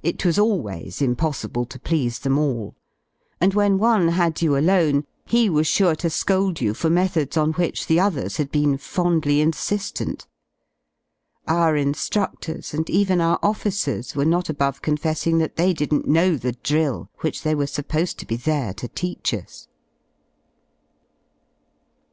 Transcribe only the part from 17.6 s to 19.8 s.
y supposed to be there to teach us.